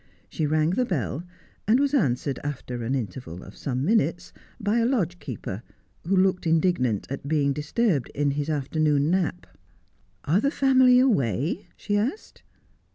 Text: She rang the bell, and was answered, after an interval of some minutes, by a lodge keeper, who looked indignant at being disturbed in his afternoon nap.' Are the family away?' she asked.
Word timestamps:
She 0.29 0.47
rang 0.47 0.71
the 0.71 0.83
bell, 0.83 1.23
and 1.67 1.79
was 1.79 1.93
answered, 1.93 2.39
after 2.43 2.81
an 2.83 2.95
interval 2.95 3.43
of 3.43 3.55
some 3.55 3.85
minutes, 3.85 4.33
by 4.59 4.79
a 4.79 4.85
lodge 4.87 5.19
keeper, 5.19 5.61
who 6.07 6.15
looked 6.17 6.47
indignant 6.47 7.05
at 7.11 7.27
being 7.27 7.53
disturbed 7.53 8.09
in 8.15 8.31
his 8.31 8.49
afternoon 8.49 9.11
nap.' 9.11 9.45
Are 10.25 10.39
the 10.41 10.49
family 10.49 10.97
away?' 10.97 11.67
she 11.77 11.97
asked. 11.97 12.41